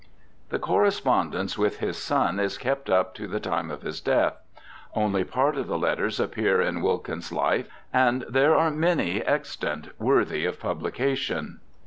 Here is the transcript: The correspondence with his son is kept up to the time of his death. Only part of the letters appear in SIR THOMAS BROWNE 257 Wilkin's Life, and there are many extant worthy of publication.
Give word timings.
The 0.49 0.57
correspondence 0.57 1.59
with 1.59 1.77
his 1.77 1.95
son 1.95 2.39
is 2.39 2.57
kept 2.57 2.89
up 2.89 3.13
to 3.13 3.27
the 3.27 3.39
time 3.39 3.69
of 3.69 3.83
his 3.83 4.01
death. 4.01 4.35
Only 4.95 5.23
part 5.23 5.55
of 5.57 5.67
the 5.67 5.77
letters 5.77 6.19
appear 6.19 6.59
in 6.59 6.77
SIR 6.77 6.81
THOMAS 6.81 6.81
BROWNE 6.81 7.21
257 7.21 7.59
Wilkin's 7.61 7.67
Life, 7.67 7.85
and 7.93 8.25
there 8.27 8.55
are 8.55 8.71
many 8.71 9.21
extant 9.21 9.99
worthy 10.01 10.45
of 10.45 10.59
publication. 10.59 11.59